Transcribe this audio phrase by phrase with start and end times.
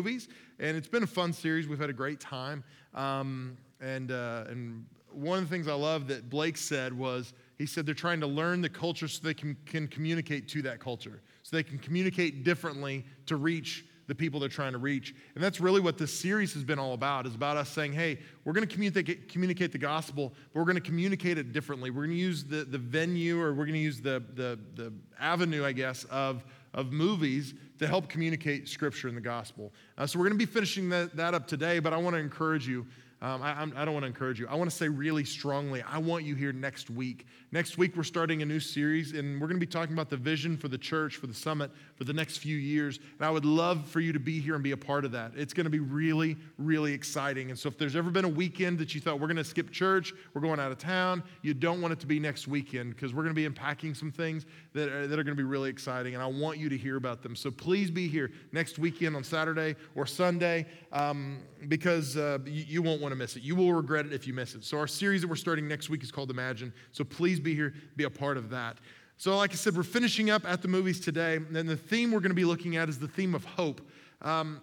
[0.00, 1.68] movies, and it's been a fun series.
[1.68, 2.64] We've had a great time.
[2.94, 7.66] Um, and, uh, and one of the things I love that Blake said was he
[7.66, 11.20] said they're trying to learn the culture so they can, can communicate to that culture,
[11.42, 15.14] so they can communicate differently to reach the people they're trying to reach.
[15.34, 18.18] And that's really what this series has been all about, is about us saying, hey,
[18.44, 21.90] we're going to communicate, communicate the gospel, but we're going to communicate it differently.
[21.90, 24.94] We're going to use the, the venue or we're going to use the, the, the
[25.20, 26.42] avenue, I guess, of,
[26.74, 29.72] of movies to help communicate scripture and the gospel.
[29.98, 32.20] Uh, so we're going to be finishing that, that up today, but I want to
[32.20, 32.86] encourage you
[33.22, 34.48] um, I, I, don't want to encourage you.
[34.48, 37.26] I want to say really strongly, I want you here next week.
[37.52, 40.16] Next week, we're starting a new series, and we're going to be talking about the
[40.16, 42.98] vision for the church, for the summit, for the next few years.
[43.18, 45.32] And I would love for you to be here and be a part of that.
[45.36, 47.50] It's going to be really, really exciting.
[47.50, 49.70] And so, if there's ever been a weekend that you thought we're going to skip
[49.70, 53.12] church, we're going out of town, you don't want it to be next weekend because
[53.12, 55.68] we're going to be unpacking some things that are, that are going to be really
[55.68, 56.14] exciting.
[56.14, 57.36] And I want you to hear about them.
[57.36, 62.82] So, please be here next weekend on Saturday or Sunday um, because uh, you, you
[62.82, 63.42] won't want want to miss it.
[63.42, 64.64] You will regret it if you miss it.
[64.64, 66.72] So, our series that we're starting next week is called Imagine.
[66.92, 68.78] So, please be here, be a part of that.
[69.16, 71.36] So, like I said, we're finishing up at the movies today.
[71.36, 73.80] And the theme we're going to be looking at is the theme of hope.
[74.22, 74.60] Um,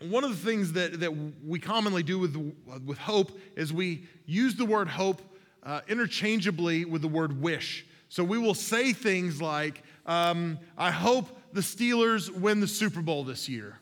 [0.00, 2.36] one of the things that, that we commonly do with,
[2.86, 5.20] with hope is we use the word hope
[5.62, 7.86] uh, interchangeably with the word wish.
[8.08, 13.24] So we will say things like, um, I hope the Steelers win the Super Bowl
[13.24, 13.78] this year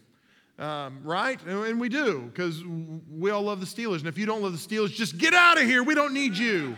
[0.62, 1.40] um, right?
[1.44, 2.62] And we do because
[3.10, 3.98] we all love the Steelers.
[3.98, 5.82] And if you don't love the Steelers, just get out of here.
[5.82, 6.76] We don't need you.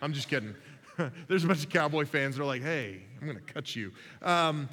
[0.00, 0.54] I'm just kidding.
[1.28, 3.92] There's a bunch of Cowboy fans that are like, hey, I'm going to cut you.
[4.22, 4.70] Um,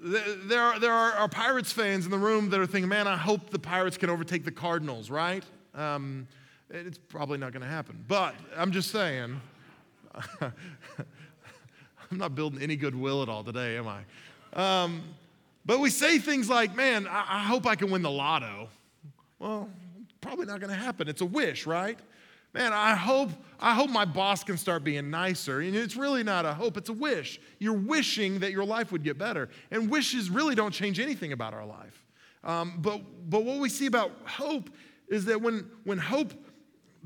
[0.00, 3.16] there are, there are, are, Pirates fans in the room that are thinking, man, I
[3.16, 5.42] hope the Pirates can overtake the Cardinals, right?
[5.74, 6.28] Um,
[6.70, 8.04] it's probably not going to happen.
[8.06, 9.40] But I'm just saying,
[10.40, 10.52] I'm
[12.12, 14.02] not building any goodwill at all today, am I?
[15.68, 18.70] But we say things like, man, I, I hope I can win the lotto.
[19.38, 19.68] Well,
[20.22, 21.08] probably not going to happen.
[21.08, 21.98] It's a wish, right?
[22.54, 23.28] Man, I hope,
[23.60, 25.60] I hope my boss can start being nicer.
[25.60, 27.38] And it's really not a hope, it's a wish.
[27.58, 29.50] You're wishing that your life would get better.
[29.70, 32.02] And wishes really don't change anything about our life.
[32.44, 34.70] Um, but, but what we see about hope
[35.08, 36.32] is that when, when hope,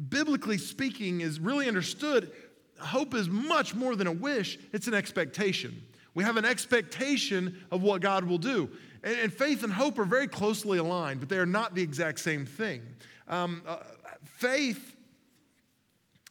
[0.08, 2.30] biblically speaking, is really understood,
[2.78, 5.82] hope is much more than a wish, it's an expectation.
[6.14, 8.70] We have an expectation of what God will do.
[9.02, 12.20] And, and faith and hope are very closely aligned, but they are not the exact
[12.20, 12.82] same thing.
[13.28, 13.78] Um, uh,
[14.24, 14.96] faith,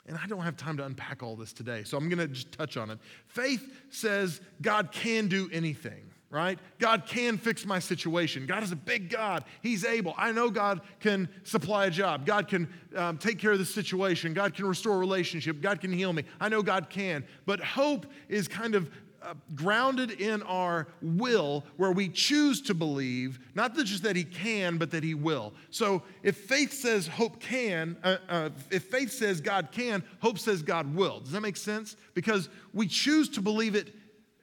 [0.07, 2.51] and I don't have time to unpack all this today, so I'm going to just
[2.51, 2.99] touch on it.
[3.27, 6.57] Faith says God can do anything right?
[6.79, 8.45] God can fix my situation.
[8.45, 9.43] God is a big God.
[9.61, 10.15] He's able.
[10.17, 12.25] I know God can supply a job.
[12.25, 14.33] God can um, take care of the situation.
[14.33, 15.61] God can restore a relationship.
[15.61, 16.23] God can heal me.
[16.39, 17.25] I know God can.
[17.45, 18.89] But hope is kind of
[19.23, 24.77] uh, grounded in our will, where we choose to believe, not just that He can,
[24.77, 25.53] but that He will.
[25.69, 30.61] So if faith says hope can, uh, uh, if faith says God can, hope says
[30.61, 31.19] God will.
[31.19, 31.95] Does that make sense?
[32.13, 33.93] Because we choose to believe it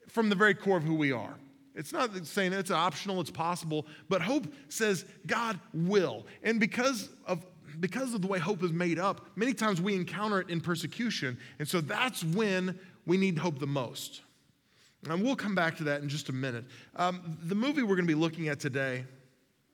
[0.09, 1.35] from the very core of who we are.
[1.75, 6.27] It's not saying it's optional, it's possible, but hope says God will.
[6.43, 7.45] And because of
[7.81, 11.39] because of the way hope is made up, many times we encounter it in persecution.
[11.61, 14.23] And so that's when we need hope the most.
[15.07, 16.65] And we'll come back to that in just a minute.
[16.97, 19.05] Um, the movie we're going to be looking at today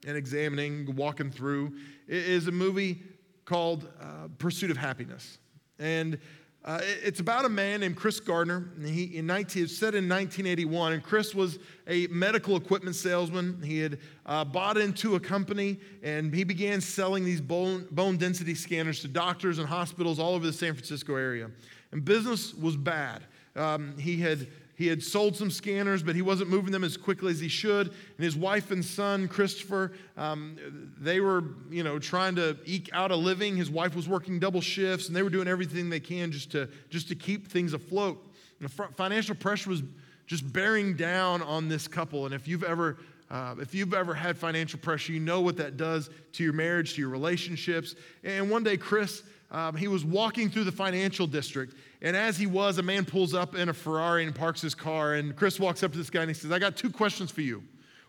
[0.06, 1.74] and examining, walking through,
[2.06, 3.02] is a movie
[3.44, 5.38] called uh, Pursuit of Happiness.
[5.78, 6.18] And
[6.64, 8.70] uh, it's about a man named Chris Gardner.
[8.82, 13.60] He, in 19, it's set in 1981, and Chris was a medical equipment salesman.
[13.62, 18.54] He had uh, bought into a company, and he began selling these bone, bone density
[18.54, 21.50] scanners to doctors and hospitals all over the San Francisco area.
[21.92, 23.24] And business was bad.
[23.56, 24.46] Um, he had
[24.76, 27.88] he had sold some scanners, but he wasn't moving them as quickly as he should.
[27.88, 30.56] And his wife and son, Christopher, um,
[31.00, 33.56] they were, you know, trying to eke out a living.
[33.56, 36.68] His wife was working double shifts, and they were doing everything they can just to
[36.90, 38.20] just to keep things afloat.
[38.60, 39.82] And financial pressure was
[40.26, 42.26] just bearing down on this couple.
[42.26, 42.98] And if you've ever
[43.30, 46.94] uh, if you've ever had financial pressure, you know what that does to your marriage,
[46.94, 47.94] to your relationships.
[48.22, 51.74] And one day, Chris, um, he was walking through the financial district,
[52.04, 55.14] and as he was, a man pulls up in a Ferrari and parks his car.
[55.14, 57.40] And Chris walks up to this guy and he says, I got two questions for
[57.40, 57.64] you.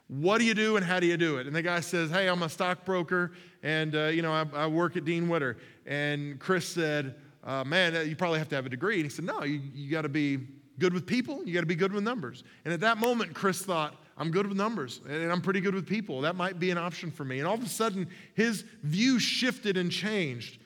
[0.07, 1.47] What do you do and how do you do it?
[1.47, 3.31] And the guy says, Hey, I'm a stockbroker
[3.63, 5.57] and, uh, you know, I, I, work at Dean Witter.
[5.85, 7.15] And Chris said,
[7.45, 8.95] uh, Man, uh, you probably have to have a degree.
[8.95, 10.39] And he said, No, you, you got to be
[10.77, 12.43] good with people, you got to be good with numbers.
[12.65, 15.87] And at that moment, Chris thought, I'm good with numbers and I'm pretty good with
[15.87, 16.21] people.
[16.21, 17.39] That might be an option for me.
[17.39, 20.59] And all of a sudden, his view shifted and changed.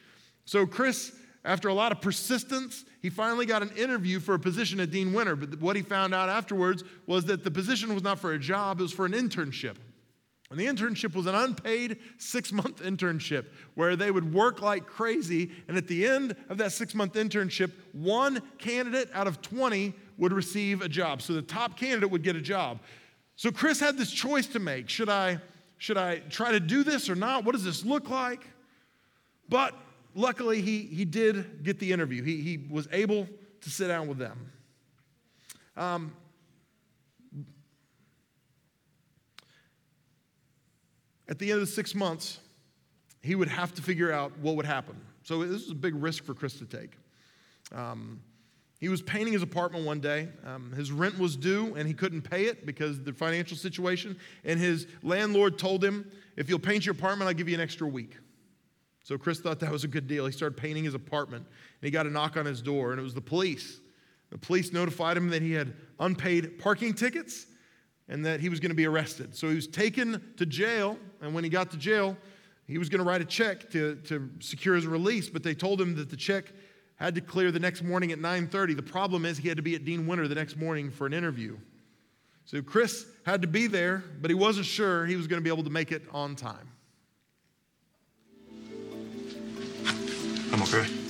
[0.46, 1.14] So Chris
[1.50, 5.14] after a lot of persistence, he finally got an interview for a position at Dean
[5.14, 5.36] Witter.
[5.36, 8.80] But what he found out afterwards was that the position was not for a job,
[8.80, 9.78] it was for an internship.
[10.52, 15.50] And the internship was an unpaid six month internship where they would work like crazy.
[15.68, 20.32] And at the end of that six month internship, one candidate out of 20 would
[20.32, 21.20] receive a job.
[21.24, 22.80] So the top candidate would get a job.
[23.36, 24.88] So Chris had this choice to make.
[24.88, 25.40] Should I,
[25.80, 27.44] should I try to do this or not?
[27.44, 28.46] What does this look like?
[29.50, 29.74] But
[30.20, 32.24] luckily, he, he did get the interview.
[32.24, 33.28] He, he was able
[33.62, 34.52] to sit down with them.
[35.78, 36.14] Um,
[41.28, 42.40] at the end of the six months,
[43.22, 45.00] he would have to figure out what would happen.
[45.24, 46.92] So this was a big risk for Chris to take.
[47.74, 48.22] Um,
[48.80, 50.30] he was painting his apartment one day.
[50.46, 54.18] Um, his rent was due and he couldn't pay it because of the financial situation.
[54.46, 57.88] And his landlord told him, If you'll paint your apartment, I'll give you an extra
[57.88, 58.16] week.
[59.10, 60.28] So Chris thought that was a good deal.
[60.28, 63.04] He started painting his apartment and he got a knock on his door, and it
[63.04, 63.80] was the police.
[64.30, 67.48] The police notified him that he had unpaid parking tickets
[68.08, 69.36] and that he was going to be arrested.
[69.36, 72.16] So he was taken to jail, and when he got to jail,
[72.68, 75.82] he was going to write a check to, to secure his release, but they told
[75.82, 76.54] him that the check
[76.98, 78.76] had to clear the next morning at 9:30.
[78.76, 81.14] The problem is he had to be at Dean Witter the next morning for an
[81.14, 81.58] interview.
[82.46, 85.52] So Chris had to be there, but he wasn't sure he was going to be
[85.52, 86.70] able to make it on time.
[90.52, 91.09] I'm okay.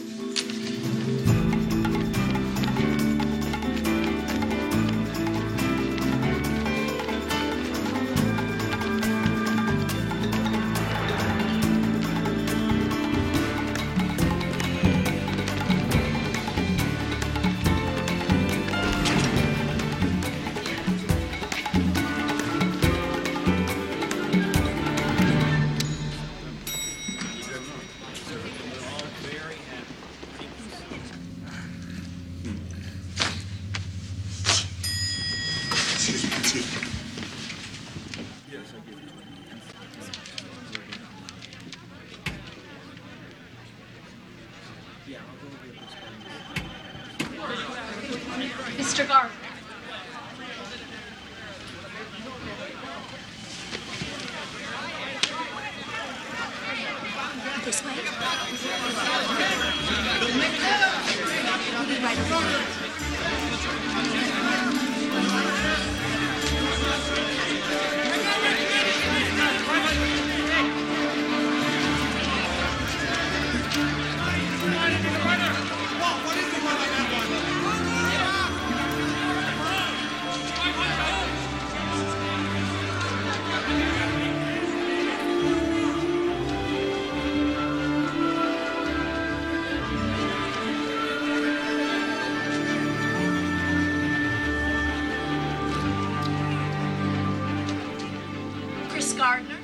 [99.09, 99.55] Chris Gardner.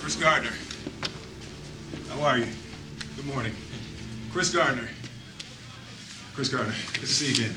[0.00, 0.52] Chris Gardner.
[2.08, 2.46] How are you?
[3.14, 3.52] Good morning.
[4.32, 4.88] Chris Gardner.
[6.32, 6.72] Chris Gardner.
[6.94, 7.56] Good to see you again.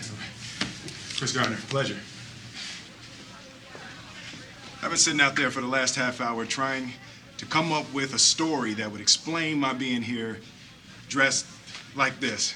[1.17, 1.95] Chris Gardner, pleasure.
[4.83, 6.91] I've been sitting out there for the last half hour trying
[7.37, 10.39] to come up with a story that would explain my being here
[11.07, 11.45] dressed
[11.95, 12.53] like this.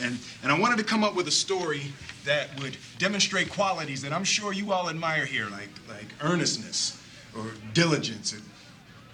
[0.00, 1.92] And, and I wanted to come up with a story
[2.24, 7.02] that would demonstrate qualities that I'm sure you all admire here, like, like earnestness
[7.36, 8.42] or diligence and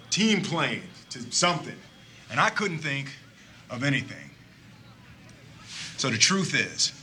[0.09, 1.75] team playing to something.
[2.29, 3.09] And I couldn't think
[3.69, 4.31] of anything.
[5.97, 6.93] So the truth is,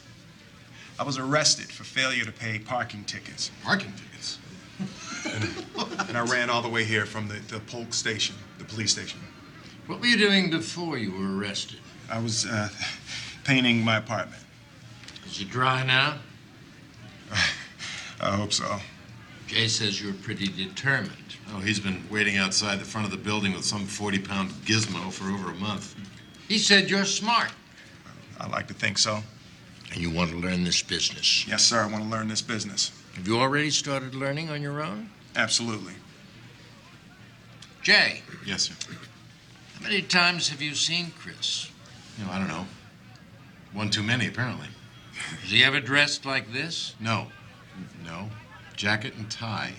[0.98, 3.50] I was arrested for failure to pay parking tickets.
[3.62, 4.38] Parking tickets?
[5.24, 5.66] and,
[6.08, 9.20] and I ran all the way here from the, the Polk station, the police station.
[9.86, 11.78] What were you doing before you were arrested?
[12.10, 12.68] I was uh,
[13.44, 14.43] painting my apartment.
[15.34, 16.18] Is it dry now?
[18.20, 18.78] I hope so.
[19.48, 21.10] Jay says you're pretty determined.
[21.52, 25.10] Oh, he's been waiting outside the front of the building with some 40 pound gizmo
[25.12, 25.96] for over a month.
[26.46, 27.50] He said you're smart
[28.38, 29.24] I like to think so.
[29.92, 31.48] and you want to learn this business.
[31.48, 32.92] Yes, sir, I want to learn this business.
[33.16, 35.10] Have you already started learning on your own?
[35.34, 35.94] Absolutely.
[37.82, 38.74] Jay, Yes, sir.
[39.74, 41.70] how many times have you seen Chris?
[42.18, 42.66] You know, I don't know.
[43.72, 44.68] One too many, apparently.
[45.42, 46.94] Has he ever dressed like this?
[47.00, 47.28] No.
[48.04, 48.28] No.
[48.76, 49.72] Jacket and tie.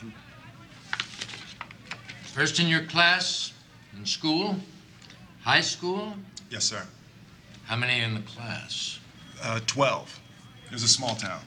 [2.34, 3.54] First in your class?
[3.98, 4.58] In school?
[5.42, 6.14] High school?
[6.50, 6.82] Yes, sir.
[7.66, 9.00] How many in the class?
[9.42, 10.20] Uh, 12.
[10.68, 11.42] It was a small town.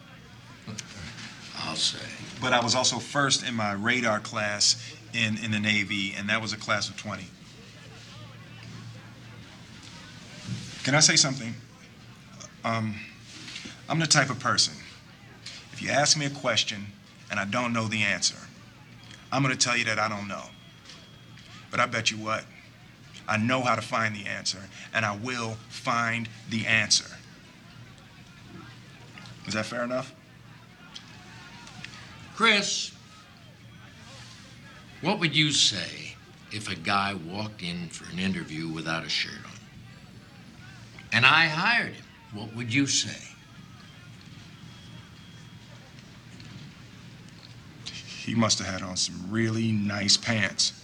[1.59, 1.99] I'll say.
[2.41, 6.41] But I was also first in my radar class in, in the Navy, and that
[6.41, 7.25] was a class of 20.
[10.85, 11.55] Can I say something?
[12.65, 12.95] Um,
[13.89, 14.75] I'm the type of person,
[15.73, 16.87] if you ask me a question
[17.31, 18.37] and I don't know the answer.
[19.31, 20.45] I'm going to tell you that I don't know.
[21.71, 22.45] But I bet you what?
[23.29, 24.59] I know how to find the answer,
[24.95, 27.05] and I will find the answer.
[29.47, 30.15] Is that fair enough?
[32.35, 32.93] Chris,
[35.03, 36.15] what would you say
[36.53, 39.53] if a guy walked in for an interview without a shirt on?
[41.13, 42.05] And I hired him.
[42.33, 43.28] What would you say?
[48.29, 50.75] He must have had on some really nice pants.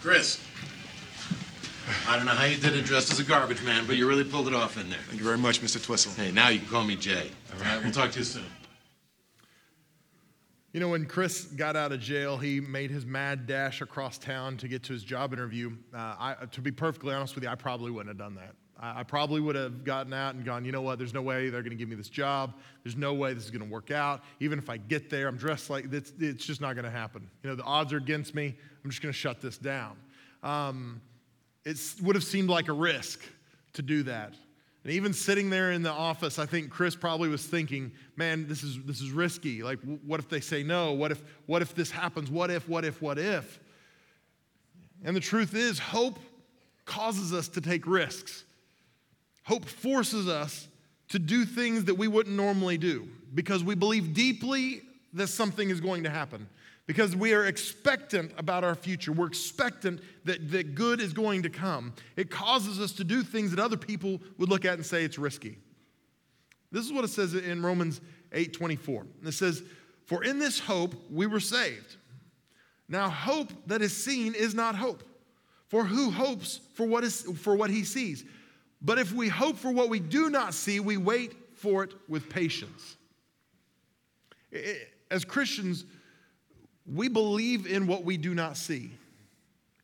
[0.00, 0.40] Chris,
[2.06, 4.22] I don't know how you did it dressed as a garbage man, but you really
[4.22, 5.00] pulled it off in there.
[5.08, 5.84] Thank you very much, Mr.
[5.84, 6.16] Twistle.
[6.16, 7.32] Hey, now you can call me Jay.
[7.52, 8.44] All right, we'll talk to you soon.
[10.72, 14.56] You know, when Chris got out of jail, he made his mad dash across town
[14.58, 15.72] to get to his job interview.
[15.92, 18.54] Uh, I, to be perfectly honest with you, I probably wouldn't have done that.
[18.78, 21.50] I, I probably would have gotten out and gone, you know what, there's no way
[21.50, 22.54] they're going to give me this job.
[22.84, 24.22] There's no way this is going to work out.
[24.38, 27.28] Even if I get there, I'm dressed like this, it's just not going to happen.
[27.42, 28.54] You know, the odds are against me.
[28.84, 29.96] I'm just going to shut this down.
[30.44, 31.00] Um,
[31.64, 33.20] it would have seemed like a risk
[33.72, 34.34] to do that.
[34.84, 38.62] And even sitting there in the office, I think Chris probably was thinking, man, this
[38.62, 39.62] is, this is risky.
[39.62, 40.92] Like, what if they say no?
[40.92, 42.30] What if, what if this happens?
[42.30, 43.60] What if, what if, what if?
[45.04, 46.18] And the truth is, hope
[46.86, 48.44] causes us to take risks.
[49.44, 50.68] Hope forces us
[51.08, 54.82] to do things that we wouldn't normally do because we believe deeply
[55.12, 56.48] that something is going to happen
[56.90, 59.12] because we are expectant about our future.
[59.12, 61.92] We're expectant that, that good is going to come.
[62.16, 65.16] It causes us to do things that other people would look at and say it's
[65.16, 65.56] risky.
[66.72, 68.00] This is what it says in Romans
[68.32, 69.06] 8 24.
[69.24, 69.62] It says,
[70.06, 71.94] For in this hope we were saved.
[72.88, 75.04] Now, hope that is seen is not hope.
[75.68, 78.24] For who hopes for what, is, for what he sees?
[78.82, 82.28] But if we hope for what we do not see, we wait for it with
[82.28, 82.96] patience.
[85.08, 85.84] As Christians,
[86.86, 88.92] we believe in what we do not see.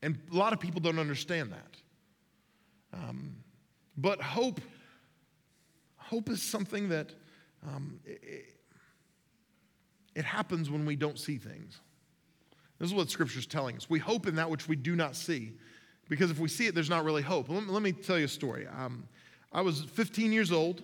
[0.02, 1.76] And a lot of people don't understand that.
[2.92, 3.36] Um,
[3.96, 4.60] but hope,
[5.96, 7.10] hope is something that
[7.66, 8.44] um, it,
[10.14, 11.80] it happens when we don't see things.
[12.78, 13.88] This is what Scripture is telling us.
[13.88, 15.52] We hope in that which we do not see,
[16.08, 17.48] because if we see it, there's not really hope.
[17.48, 18.66] Let, let me tell you a story.
[18.66, 19.08] Um,
[19.52, 20.82] I was 15 years old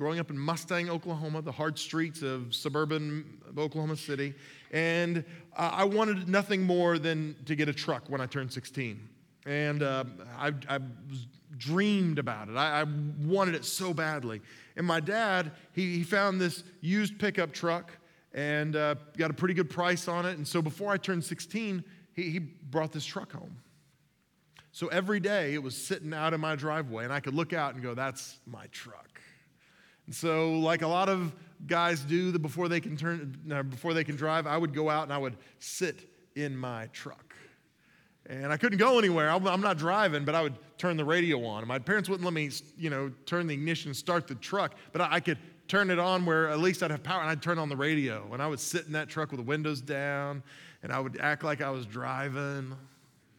[0.00, 4.32] growing up in Mustang, Oklahoma, the hard streets of suburban Oklahoma City.
[4.70, 5.24] And
[5.56, 9.08] uh, I wanted nothing more than to get a truck when I turned 16.
[9.46, 10.04] And uh,
[10.38, 10.78] I, I
[11.56, 12.56] dreamed about it.
[12.56, 12.84] I, I,
[13.24, 14.40] wanted it so badly.
[14.76, 17.90] And my dad, he, he found this used pickup truck
[18.32, 20.36] and uh, got a pretty good price on it.
[20.36, 21.82] And so before I turned 16,
[22.14, 23.56] he, he brought this truck home.
[24.72, 27.74] So every day it was sitting out in my driveway, and I could look out
[27.74, 29.09] and go, That's my truck.
[30.06, 31.32] And so, like a lot of
[31.66, 35.04] guys do before they can turn, uh, before they can drive, I would go out
[35.04, 37.34] and I would sit in my truck.
[38.26, 39.28] And I couldn't go anywhere.
[39.30, 41.66] I'm not driving, but I would turn the radio on.
[41.66, 45.18] My parents wouldn't let me, you know, turn the ignition, start the truck, but I
[45.20, 47.76] could turn it on where at least I'd have power, and I'd turn on the
[47.76, 48.28] radio.
[48.32, 50.42] And I would sit in that truck with the windows down,
[50.82, 52.74] and I would act like I was driving.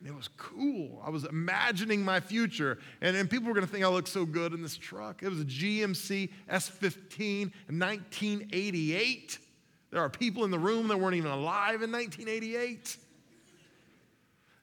[0.05, 1.01] It was cool.
[1.05, 2.79] I was imagining my future.
[3.01, 5.22] And, and people were going to think I looked so good in this truck.
[5.22, 9.38] It was a GMC S15 1988.
[9.91, 12.98] There are people in the room that weren't even alive in 1988.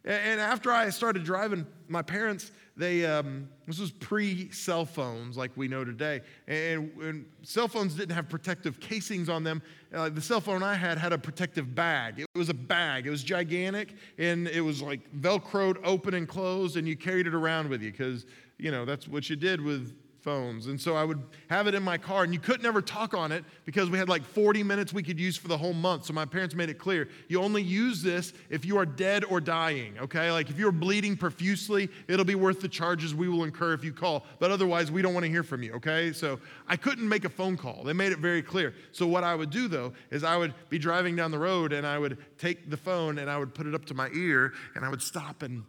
[0.04, 5.36] And, and after I started driving, my parents, they, um, this was pre cell phones
[5.36, 6.20] like we know today.
[6.46, 9.60] And, and, cell phones didn't have protective casings on them.
[9.92, 12.20] Uh, the cell phone I had had a protective bag.
[12.20, 16.76] It was a bag, it was gigantic, and it was like Velcroed open and closed,
[16.76, 18.26] and you carried it around with you because,
[18.58, 19.96] you know, that's what you did with
[20.28, 20.66] phones.
[20.66, 23.32] And so I would have it in my car, and you couldn't ever talk on
[23.32, 26.04] it because we had like 40 minutes we could use for the whole month.
[26.04, 29.40] So my parents made it clear you only use this if you are dead or
[29.40, 30.30] dying, okay?
[30.30, 33.94] Like if you're bleeding profusely, it'll be worth the charges we will incur if you
[33.94, 34.26] call.
[34.38, 36.12] But otherwise, we don't want to hear from you, okay?
[36.12, 37.82] So I couldn't make a phone call.
[37.82, 38.74] They made it very clear.
[38.92, 41.86] So what I would do though is I would be driving down the road and
[41.86, 44.84] I would take the phone and I would put it up to my ear and
[44.84, 45.64] I would stop and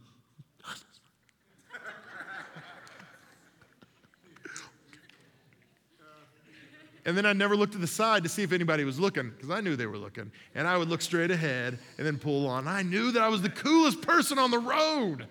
[7.06, 9.50] And then I never looked to the side to see if anybody was looking because
[9.50, 10.32] I knew they were looking.
[10.56, 12.68] And I would look straight ahead and then pull on.
[12.68, 15.28] I knew that I was the coolest person on the road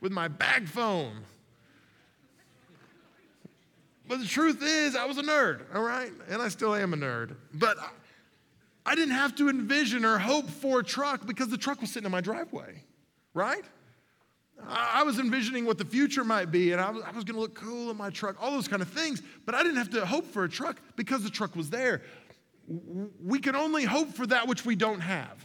[0.00, 1.24] with my bag phone.
[4.06, 6.12] But the truth is, I was a nerd, all right?
[6.28, 7.36] And I still am a nerd.
[7.54, 7.78] But
[8.84, 12.06] I didn't have to envision or hope for a truck because the truck was sitting
[12.06, 12.82] in my driveway,
[13.32, 13.64] right?
[14.68, 17.54] I was envisioning what the future might be, and I was, was going to look
[17.54, 19.22] cool in my truck, all those kind of things.
[19.44, 22.02] But I didn't have to hope for a truck because the truck was there.
[23.22, 25.44] We can only hope for that which we don't have.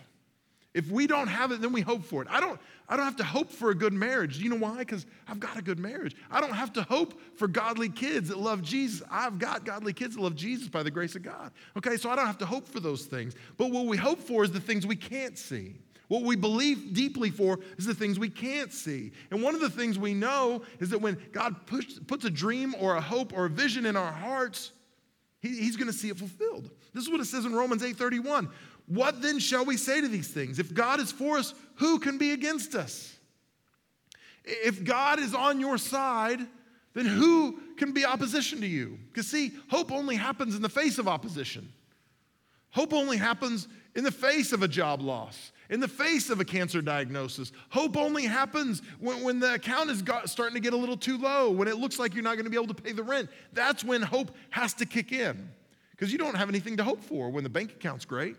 [0.73, 2.27] If we don't have it, then we hope for it.
[2.29, 4.37] I don't, I don't have to hope for a good marriage.
[4.37, 4.77] Do you know why?
[4.77, 6.15] Because I've got a good marriage.
[6.29, 9.01] I don't have to hope for godly kids that love Jesus.
[9.09, 11.51] I've got godly kids that love Jesus by the grace of God.
[11.75, 13.35] Okay, so I don't have to hope for those things.
[13.57, 15.75] But what we hope for is the things we can't see.
[16.09, 19.11] What we believe deeply for is the things we can't see.
[19.29, 22.75] And one of the things we know is that when God push, puts a dream
[22.79, 24.71] or a hope or a vision in our hearts,
[25.39, 26.71] he, He's going to see it fulfilled.
[26.95, 28.49] This is what it says in Romans 8:31.
[28.87, 30.57] What then shall we say to these things?
[30.57, 33.15] If God is for us, who can be against us?
[34.43, 36.39] If God is on your side,
[36.95, 38.97] then who can be opposition to you?
[39.09, 41.71] Because, see, hope only happens in the face of opposition.
[42.71, 46.45] Hope only happens in the face of a job loss, in the face of a
[46.45, 47.51] cancer diagnosis.
[47.69, 51.17] Hope only happens when, when the account is got, starting to get a little too
[51.17, 53.29] low, when it looks like you're not going to be able to pay the rent.
[53.53, 55.49] That's when hope has to kick in
[55.91, 58.35] because you don't have anything to hope for when the bank account's great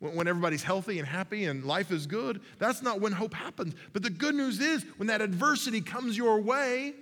[0.00, 3.74] when everybody's healthy and happy and life is good, that's not when hope happens.
[3.92, 6.94] But the good news is, when that adversity comes your way,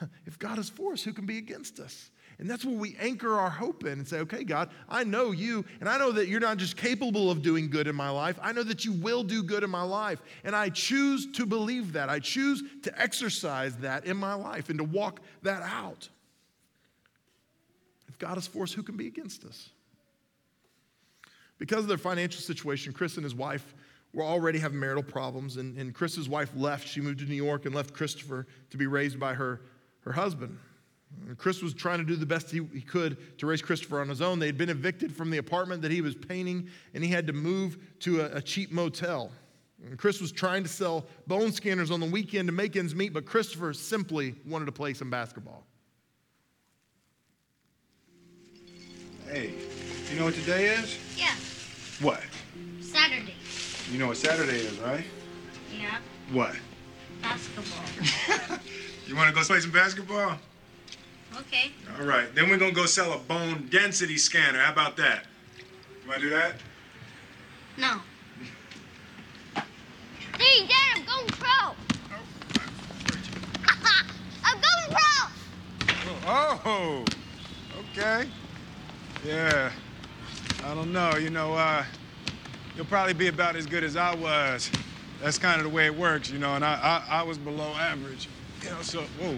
[0.26, 2.10] if God is for us, who can be against us?
[2.40, 5.62] And that's where we anchor our hope in and say, okay, God, I know you,
[5.78, 8.38] and I know that you're not just capable of doing good in my life.
[8.42, 10.22] I know that you will do good in my life.
[10.42, 12.08] And I choose to believe that.
[12.08, 16.08] I choose to exercise that in my life and to walk that out.
[18.08, 19.68] If God is for us, who can be against us?
[21.58, 23.74] Because of their financial situation, Chris and his wife
[24.14, 26.88] were already having marital problems, and, and Chris's wife left.
[26.88, 29.60] She moved to New York and left Christopher to be raised by her,
[30.04, 30.58] her husband.
[31.26, 34.08] And Chris was trying to do the best he, he could to raise Christopher on
[34.08, 34.38] his own.
[34.38, 37.32] They had been evicted from the apartment that he was painting, and he had to
[37.32, 39.30] move to a, a cheap motel.
[39.84, 43.12] And Chris was trying to sell bone scanners on the weekend to make ends meet,
[43.12, 45.64] but Christopher simply wanted to play some basketball.
[49.28, 49.52] Hey,
[50.12, 50.98] you know what today is?
[51.16, 51.34] Yeah,
[52.00, 52.20] What?
[52.80, 53.34] Saturday.
[53.92, 55.04] You know what Saturday is, right?
[55.78, 55.98] Yeah,
[56.32, 56.56] What?
[57.22, 58.58] basketball.
[59.06, 60.38] You want to go play some basketball?
[61.38, 61.70] Okay.
[61.98, 62.34] All right.
[62.34, 64.58] Then we're going to go sell a bone density scanner.
[64.58, 65.26] How about that?
[66.02, 66.54] You want to do that?
[67.76, 68.00] No.
[70.38, 71.74] Hey, Dad, I'm going pro.
[73.62, 75.30] I'm going pro.
[76.26, 77.04] Oh,
[77.90, 78.26] okay.
[79.22, 79.70] Yeah.
[80.64, 81.16] I don't know.
[81.16, 81.84] You know, uh,
[82.74, 84.70] you'll probably be about as good as I was.
[85.22, 87.74] That's kind of the way it works, you know, and I, I, I was below
[87.74, 88.28] average.
[88.62, 89.36] You know, so, whoa.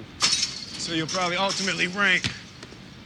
[0.82, 2.28] So you'll probably ultimately rank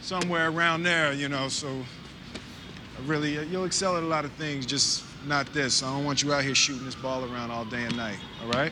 [0.01, 4.31] somewhere around there, you know, so I really, uh, you'll excel at a lot of
[4.31, 5.83] things, just not this.
[5.83, 8.49] I don't want you out here shooting this ball around all day and night, all
[8.49, 8.71] right?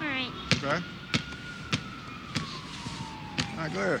[0.00, 0.30] All right.
[0.54, 0.84] Okay?
[3.52, 4.00] All right, go ahead.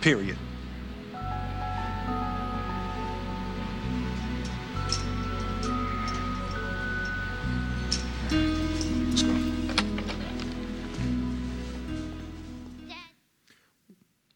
[0.00, 0.38] Period.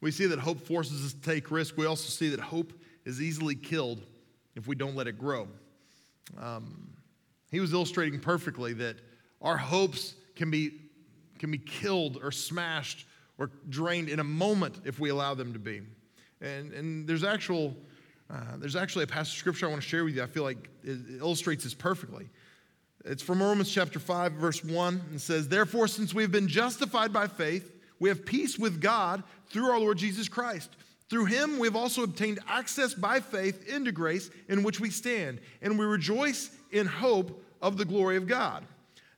[0.01, 1.77] We see that hope forces us to take risk.
[1.77, 2.73] We also see that hope
[3.05, 4.01] is easily killed
[4.53, 5.47] if we don't let it grow.
[6.37, 6.89] Um,
[7.51, 8.97] he was illustrating perfectly that
[9.41, 10.71] our hopes can be,
[11.39, 13.07] can be killed or smashed
[13.43, 15.81] or drained in a moment if we allow them to be.
[16.39, 17.75] And, and there's, actual,
[18.29, 20.23] uh, there's actually a passage of scripture I want to share with you.
[20.23, 22.29] I feel like it illustrates this perfectly.
[23.03, 25.01] It's from Romans chapter 5, verse 1.
[25.09, 29.23] and says, Therefore, since we have been justified by faith, we have peace with God
[29.49, 30.69] through our Lord Jesus Christ,
[31.09, 35.41] Through him, we have also obtained access by faith into grace in which we stand,
[35.61, 38.63] and we rejoice in hope of the glory of God.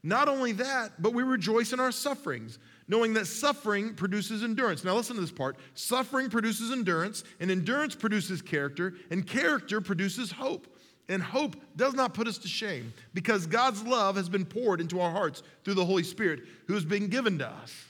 [0.02, 4.84] Not only that, but we rejoice in our sufferings, knowing that suffering produces endurance.
[4.84, 10.32] Now, listen to this part suffering produces endurance, and endurance produces character, and character produces
[10.32, 10.68] hope.
[11.08, 15.00] And hope does not put us to shame because God's love has been poured into
[15.00, 17.86] our hearts through the Holy Spirit who has been given to us.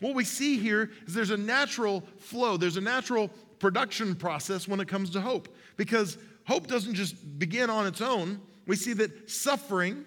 [0.00, 4.80] What we see here is there's a natural flow, there's a natural production process when
[4.80, 8.40] it comes to hope because hope doesn't just begin on its own.
[8.66, 10.04] We see that suffering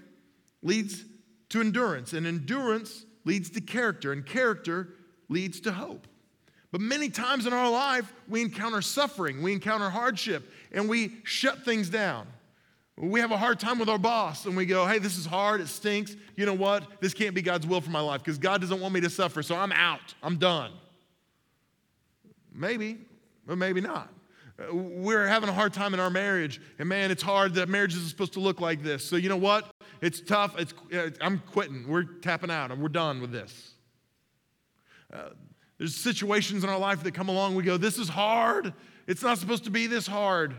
[0.64, 1.06] leads
[1.50, 4.90] to endurance, and endurance leads to character, and character
[5.28, 6.08] leads to hope.
[6.72, 11.64] But many times in our life, we encounter suffering, we encounter hardship, and we shut
[11.64, 12.28] things down.
[12.98, 15.60] We have a hard time with our boss and we go, hey, this is hard,
[15.60, 16.16] it stinks.
[16.38, 17.02] You know what?
[17.02, 19.44] This can't be God's will for my life because God doesn't want me to suffer,
[19.44, 20.72] so I'm out, I'm done.
[22.54, 22.98] Maybe,
[23.46, 24.10] but maybe not.
[24.72, 27.56] We're having a hard time in our marriage, and man, it's hard.
[27.56, 29.04] That marriage isn't supposed to look like this.
[29.04, 29.70] So, you know what?
[30.02, 30.56] It's tough.
[30.58, 30.74] It's,
[31.22, 31.88] I'm quitting.
[31.88, 33.72] We're tapping out, and we're done with this.
[35.14, 35.30] Uh,
[35.78, 38.74] there's situations in our life that come along, we go, This is hard.
[39.08, 40.56] It's not supposed to be this hard.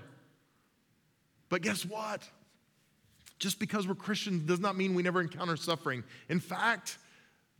[1.48, 2.22] But guess what?
[3.38, 6.04] Just because we're Christians does not mean we never encounter suffering.
[6.28, 6.98] In fact,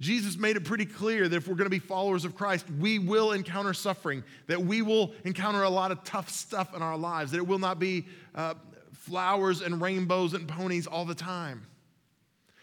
[0.01, 2.99] Jesus made it pretty clear that if we're going to be followers of Christ, we
[2.99, 7.31] will encounter suffering, that we will encounter a lot of tough stuff in our lives,
[7.33, 8.55] that it will not be uh,
[9.07, 11.67] flowers and rainbows and ponies all the time.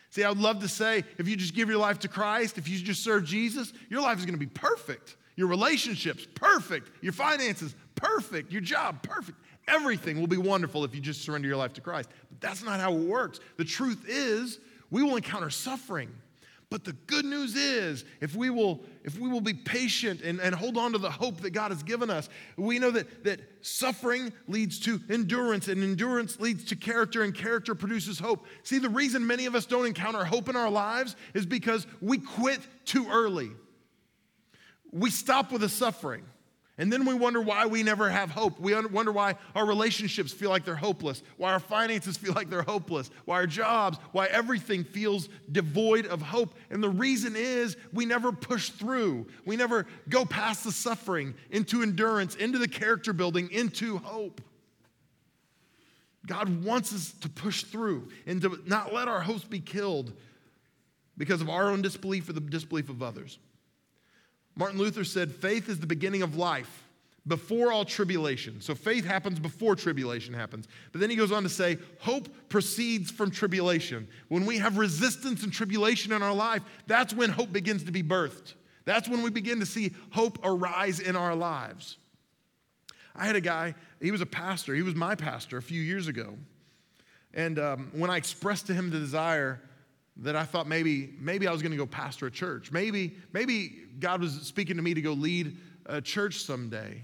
[0.10, 2.68] See, I would love to say if you just give your life to Christ, if
[2.68, 5.16] you just serve Jesus, your life is going to be perfect.
[5.36, 6.92] Your relationships, perfect.
[7.02, 8.52] Your finances, perfect.
[8.52, 9.40] Your job, perfect.
[9.68, 12.10] Everything will be wonderful if you just surrender your life to Christ.
[12.30, 13.40] But that's not how it works.
[13.58, 14.60] The truth is,
[14.92, 16.12] we will encounter suffering.
[16.74, 20.56] But the good news is, if we will, if we will be patient and, and
[20.56, 24.34] hold on to the hope that God has given us, we know that, that suffering
[24.48, 28.48] leads to endurance, and endurance leads to character, and character produces hope.
[28.64, 32.18] See, the reason many of us don't encounter hope in our lives is because we
[32.18, 33.52] quit too early.
[34.92, 36.24] We stop with the suffering.
[36.84, 38.60] And then we wonder why we never have hope.
[38.60, 42.62] We wonder why our relationships feel like they're hopeless, why our finances feel like they're
[42.62, 46.54] hopeless, why our jobs, why everything feels devoid of hope.
[46.70, 49.28] And the reason is we never push through.
[49.46, 54.42] We never go past the suffering into endurance, into the character building, into hope.
[56.28, 60.12] God wants us to push through and to not let our hopes be killed
[61.18, 63.40] because of our own disbelief or the disbelief of others.
[64.56, 66.84] Martin Luther said, faith is the beginning of life
[67.26, 68.60] before all tribulation.
[68.60, 70.68] So faith happens before tribulation happens.
[70.92, 74.08] But then he goes on to say, hope proceeds from tribulation.
[74.28, 78.04] When we have resistance and tribulation in our life, that's when hope begins to be
[78.04, 78.54] birthed.
[78.86, 81.98] That's when we begin to see hope arise in our lives.
[83.16, 86.08] I had a guy, he was a pastor, he was my pastor a few years
[86.08, 86.36] ago.
[87.34, 89.62] And um, when I expressed to him the desire
[90.18, 92.72] that I thought maybe, maybe I was going to go pastor a church.
[92.72, 97.04] Maybe, maybe God was speaking to me to go lead a church someday.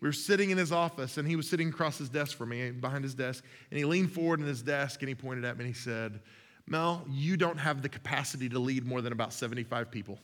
[0.00, 2.70] We were sitting in his office, and he was sitting across his desk from me,
[2.70, 5.64] behind his desk, and he leaned forward in his desk and he pointed at me
[5.64, 6.20] and he said,
[6.66, 10.18] Mel, you don't have the capacity to lead more than about 75 people.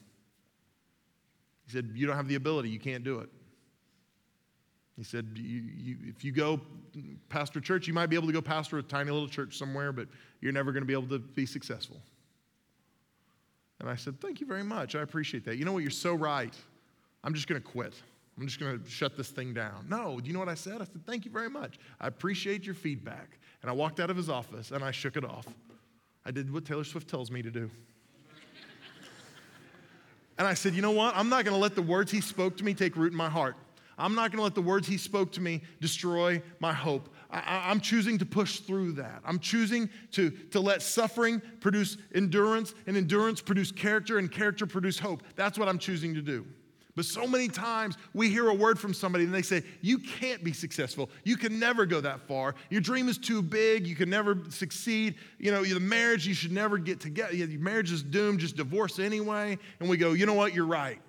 [1.67, 3.29] He said, You don't have the ability, you can't do it.
[4.97, 6.61] He said, you, you, If you go
[7.29, 10.09] pastor church, you might be able to go pastor a tiny little church somewhere, but
[10.41, 12.01] you're never going to be able to be successful.
[13.81, 14.95] And I said, Thank you very much.
[14.95, 15.57] I appreciate that.
[15.57, 15.83] You know what?
[15.83, 16.55] You're so right.
[17.25, 17.95] I'm just going to quit.
[18.39, 19.87] I'm just going to shut this thing down.
[19.89, 20.75] No, do you know what I said?
[20.75, 21.79] I said, Thank you very much.
[22.01, 23.39] I appreciate your feedback.
[23.63, 25.47] And I walked out of his office and I shook it off.
[26.25, 27.71] I did what Taylor Swift tells me to do.
[30.39, 31.17] and I said, You know what?
[31.17, 33.31] I'm not going to let the words he spoke to me take root in my
[33.31, 33.57] heart.
[34.03, 37.09] I'm not going to let the words he spoke to me destroy my hope.
[37.31, 39.23] I, am choosing to push through that.
[39.25, 44.99] I'm choosing to, to let suffering produce endurance, and endurance produce character, and character produce
[44.99, 45.23] hope.
[45.37, 46.45] That's what I'm choosing to do.
[46.97, 50.43] But so many times we hear a word from somebody and they say, You can't
[50.43, 51.09] be successful.
[51.23, 52.57] You can never go that far.
[52.71, 53.87] Your dream is too big.
[53.87, 55.15] You can never succeed.
[55.39, 57.35] You know, the marriage, you should never get together.
[57.35, 58.41] Your marriage is doomed.
[58.41, 59.59] Just divorce anyway.
[59.81, 60.55] And we go, You know what?
[60.55, 61.01] You're right.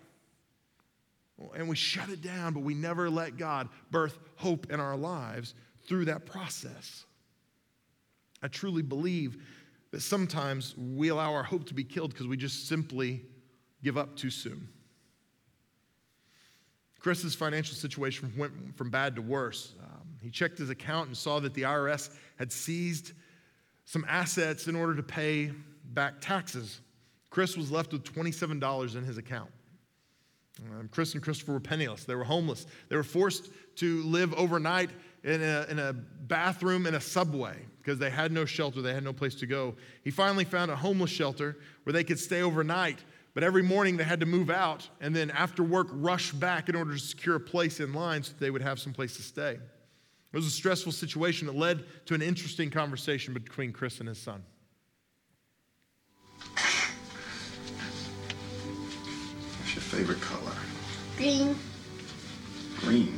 [1.55, 5.55] And we shut it down, but we never let God birth hope in our lives
[5.87, 7.05] through that process.
[8.41, 9.41] I truly believe
[9.91, 13.21] that sometimes we allow our hope to be killed because we just simply
[13.83, 14.67] give up too soon.
[16.99, 19.73] Chris's financial situation went from bad to worse.
[19.83, 23.11] Um, he checked his account and saw that the IRS had seized
[23.85, 25.51] some assets in order to pay
[25.93, 26.79] back taxes.
[27.29, 29.51] Chris was left with $27 in his account.
[30.61, 32.03] Um, Chris and Christopher were penniless.
[32.03, 32.65] They were homeless.
[32.89, 34.91] They were forced to live overnight
[35.23, 38.81] in a, in a bathroom in a subway because they had no shelter.
[38.81, 39.75] They had no place to go.
[40.03, 42.99] He finally found a homeless shelter where they could stay overnight.
[43.33, 46.75] But every morning they had to move out and then after work rush back in
[46.75, 49.53] order to secure a place in line so they would have some place to stay.
[49.53, 54.19] It was a stressful situation that led to an interesting conversation between Chris and his
[54.19, 54.43] son.
[59.95, 60.55] Favorite color?
[61.17, 61.55] Green
[62.79, 63.13] Green.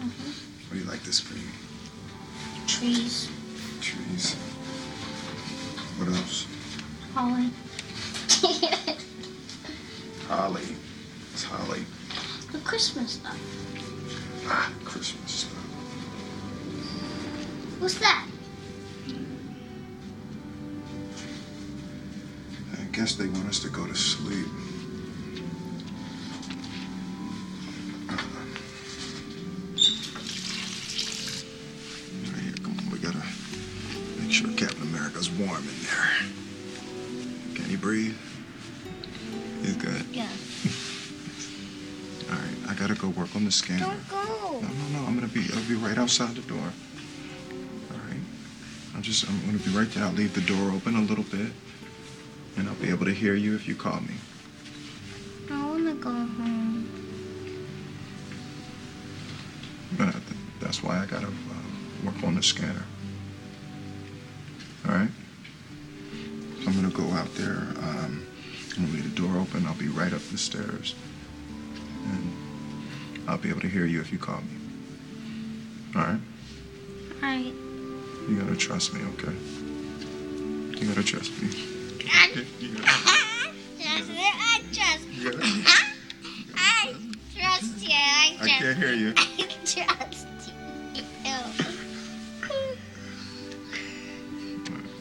[0.00, 0.34] Mhm.
[0.68, 1.42] What do you like this green?
[2.66, 3.28] trees,
[3.80, 4.34] Trees.
[5.98, 6.46] What else?
[7.14, 7.50] holly.
[10.28, 10.76] Holly.
[11.32, 11.84] It's holly.
[12.52, 13.36] the Christmas stuff.
[14.46, 15.64] Ah, Christmas stuff.
[17.80, 18.26] What's that?
[22.78, 24.46] I guess they want us to go to sleep.
[35.50, 36.10] Warm in there.
[37.54, 38.16] Can he breathe?
[39.62, 40.04] He's good.
[40.12, 40.22] Yeah.
[42.30, 43.86] All right, I gotta go work on the scanner.
[43.86, 44.60] Don't go.
[44.60, 45.06] No, no, no.
[45.06, 45.44] I'm gonna be.
[45.52, 46.58] I'll be right outside the door.
[46.58, 48.20] All right.
[48.94, 49.28] I'm just.
[49.28, 50.04] I'm gonna be right there.
[50.04, 51.50] I'll leave the door open a little bit,
[52.56, 54.14] and I'll be able to hear you if you call me.
[55.50, 56.86] I wanna go home.
[59.98, 60.14] But
[60.60, 61.30] that's why I gotta uh,
[62.04, 62.84] work on the scanner.
[70.30, 70.94] The stairs,
[72.06, 72.32] and
[73.28, 74.56] I'll be able to hear you if you call me.
[75.96, 76.20] All right.
[77.22, 77.54] Alright.
[78.28, 79.32] You gotta trust me, okay?
[80.80, 81.48] You gotta trust me.
[82.12, 82.90] I You gotta-
[83.78, 84.16] trust you.
[84.16, 85.44] I trust you gotta-
[86.56, 86.94] I
[87.34, 87.90] trust you.
[87.92, 89.12] I I can't hear you.
[89.16, 89.18] I
[89.64, 90.54] trust you.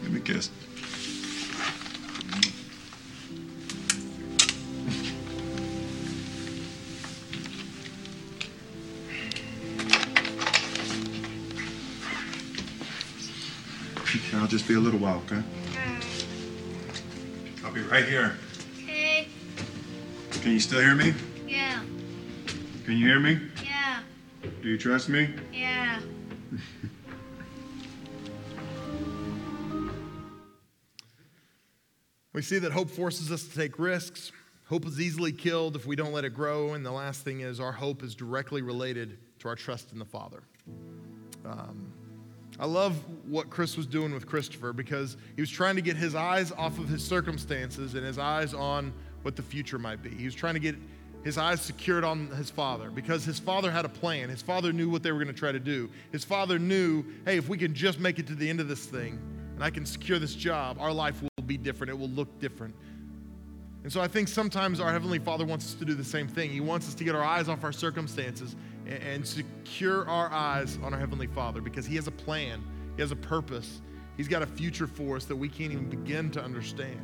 [0.01, 0.49] Give me a kiss.
[14.69, 15.41] Be a little while, okay?
[17.65, 18.38] I'll be right here.
[18.84, 19.27] Okay.
[20.29, 21.15] Can you still hear me?
[21.47, 21.82] Yeah.
[22.86, 23.39] Can you hear me?
[23.65, 24.01] Yeah.
[24.62, 25.34] Do you trust me?
[25.51, 25.99] Yeah.
[32.32, 34.32] We see that hope forces us to take risks.
[34.67, 36.73] Hope is easily killed if we don't let it grow.
[36.73, 40.05] And the last thing is, our hope is directly related to our trust in the
[40.05, 40.43] Father.
[41.43, 41.91] Um,
[42.59, 42.95] I love
[43.25, 46.77] what Chris was doing with Christopher because he was trying to get his eyes off
[46.77, 48.91] of his circumstances and his eyes on
[49.21, 50.09] what the future might be.
[50.09, 50.75] He was trying to get
[51.23, 54.29] his eyes secured on his father because his father had a plan.
[54.29, 55.89] His father knew what they were going to try to do.
[56.11, 58.85] His father knew, hey, if we can just make it to the end of this
[58.85, 59.19] thing
[59.55, 61.91] and I can secure this job, our life will be different.
[61.91, 62.75] It will look different.
[63.83, 66.49] And so I think sometimes our Heavenly Father wants us to do the same thing.
[66.49, 70.77] He wants us to get our eyes off our circumstances and, and secure our eyes
[70.83, 72.61] on our Heavenly Father because He has a plan,
[72.95, 73.81] He has a purpose,
[74.17, 76.99] He's got a future for us that we can't even begin to understand.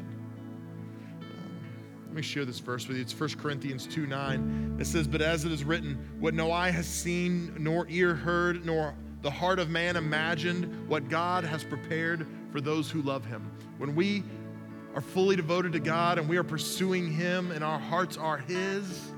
[2.08, 3.04] Let me share this verse with you.
[3.04, 4.78] It's 1 Corinthians 2 9.
[4.80, 8.66] It says, But as it is written, what no eye has seen, nor ear heard,
[8.66, 13.50] nor the heart of man imagined, what God has prepared for those who love Him.
[13.78, 14.24] When we
[14.96, 19.12] are fully devoted to God and we are pursuing Him and our hearts are His,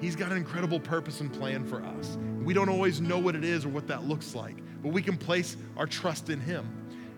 [0.00, 2.16] He's got an incredible purpose and plan for us.
[2.42, 5.18] We don't always know what it is or what that looks like, but we can
[5.18, 6.66] place our trust in Him.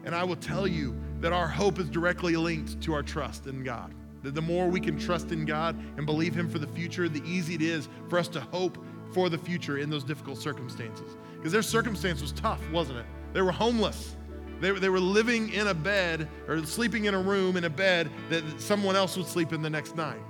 [0.04, 3.62] And I will tell you that our hope is directly linked to our trust in
[3.62, 3.94] God.
[4.24, 7.22] That the more we can trust in God and believe Him for the future, the
[7.24, 11.16] easier it is for us to hope for the future in those difficult circumstances.
[11.36, 13.06] Because their circumstance was tough, wasn't it?
[13.32, 14.16] They were homeless.
[14.62, 18.08] They, they were living in a bed or sleeping in a room in a bed
[18.30, 20.20] that someone else would sleep in the next night.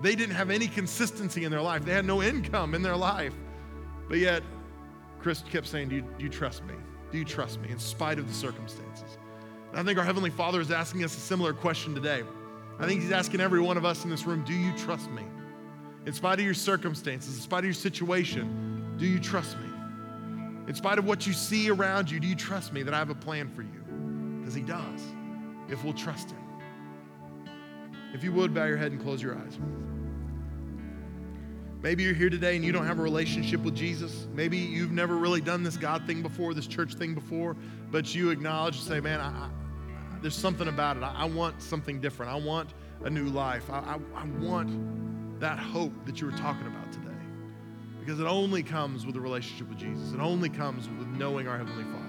[0.00, 1.84] They didn't have any consistency in their life.
[1.84, 3.34] They had no income in their life.
[4.08, 4.44] But yet,
[5.18, 6.74] Chris kept saying, Do you, do you trust me?
[7.10, 9.18] Do you trust me in spite of the circumstances?
[9.72, 12.22] And I think our Heavenly Father is asking us a similar question today.
[12.78, 15.24] I think He's asking every one of us in this room, Do you trust me?
[16.06, 19.73] In spite of your circumstances, in spite of your situation, do you trust me?
[20.66, 23.10] In spite of what you see around you, do you trust me that I have
[23.10, 24.38] a plan for you?
[24.40, 25.00] Because He does,
[25.68, 26.38] if we'll trust Him.
[28.14, 29.58] If you would, bow your head and close your eyes.
[31.84, 34.26] Maybe you're here today and you don't have a relationship with Jesus.
[34.32, 37.56] Maybe you've never really done this God thing before, this church thing before,
[37.90, 39.50] but you acknowledge and say, man, I, I,
[40.22, 41.02] there's something about it.
[41.02, 42.32] I, I, want something different.
[42.32, 42.72] I want
[43.04, 43.68] a new life.
[43.68, 47.03] I, I want that hope that you were talking about today.
[48.04, 50.12] Because it only comes with a relationship with Jesus.
[50.12, 52.04] It only comes with knowing our Heavenly Father.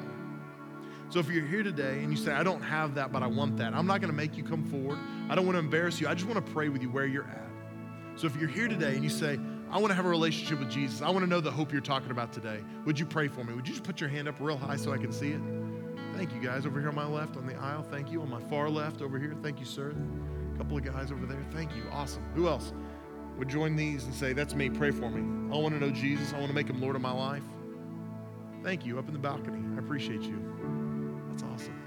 [1.09, 3.57] So if you're here today and you say, I don't have that, but I want
[3.57, 4.97] that, I'm not going to make you come forward.
[5.29, 6.07] I don't want to embarrass you.
[6.07, 7.47] I just want to pray with you where you're at.
[8.17, 9.39] So if you're here today and you say,
[9.71, 11.81] I want to have a relationship with Jesus, I want to know the hope you're
[11.81, 13.53] talking about today, would you pray for me?
[13.53, 15.41] Would you just put your hand up real high so I can see it?
[16.15, 16.65] Thank you, guys.
[16.65, 17.83] Over here on my left, on the aisle.
[17.83, 18.21] Thank you.
[18.21, 19.35] On my far left, over here.
[19.41, 19.95] Thank you, sir.
[20.53, 21.43] A couple of guys over there.
[21.51, 21.83] Thank you.
[21.91, 22.23] Awesome.
[22.35, 22.73] Who else
[23.37, 24.69] would join these and say, That's me.
[24.69, 25.53] Pray for me.
[25.53, 26.33] I want to know Jesus.
[26.33, 27.43] I want to make him Lord of my life.
[28.63, 28.97] Thank you.
[28.97, 29.63] Up in the balcony.
[29.75, 30.41] I appreciate you.
[31.29, 31.81] That's awesome.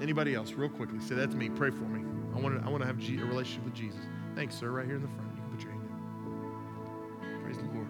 [0.00, 1.48] Anybody else, real quickly, say, That's me.
[1.48, 2.04] Pray for me.
[2.34, 4.00] I want to, I want to have a relationship with Jesus.
[4.34, 4.70] Thanks, sir.
[4.70, 5.30] Right here in the front.
[5.36, 7.42] You can put your hand.
[7.42, 7.88] Praise the Lord.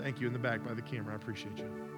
[0.00, 1.12] Thank you in the back by the camera.
[1.12, 1.93] I appreciate you.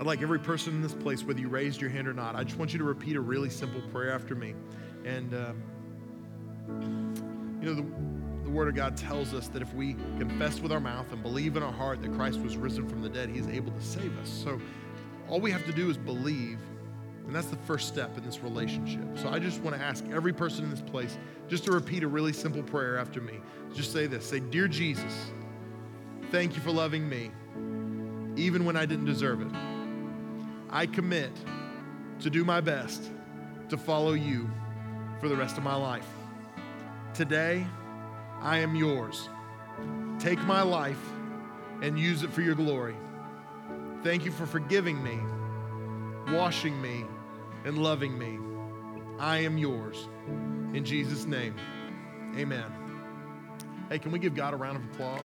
[0.00, 2.42] I'd like every person in this place, whether you raised your hand or not, I
[2.42, 4.54] just want you to repeat a really simple prayer after me.
[5.04, 5.62] And, um,
[7.60, 7.84] you know, the,
[8.44, 11.58] the Word of God tells us that if we confess with our mouth and believe
[11.58, 14.18] in our heart that Christ was risen from the dead, He is able to save
[14.20, 14.30] us.
[14.30, 14.58] So
[15.28, 16.58] all we have to do is believe
[17.26, 19.04] and that's the first step in this relationship.
[19.16, 22.08] So I just want to ask every person in this place just to repeat a
[22.08, 23.34] really simple prayer after me.
[23.72, 25.30] Just say this Say, Dear Jesus,
[26.32, 27.30] thank you for loving me,
[28.34, 29.69] even when I didn't deserve it.
[30.70, 31.32] I commit
[32.20, 33.10] to do my best
[33.70, 34.48] to follow you
[35.20, 36.06] for the rest of my life.
[37.12, 37.66] Today,
[38.40, 39.28] I am yours.
[40.18, 41.00] Take my life
[41.82, 42.94] and use it for your glory.
[44.02, 45.18] Thank you for forgiving me,
[46.32, 47.04] washing me,
[47.64, 48.38] and loving me.
[49.18, 50.08] I am yours.
[50.72, 51.54] In Jesus' name,
[52.36, 52.64] amen.
[53.88, 55.20] Hey, can we give God a round of applause?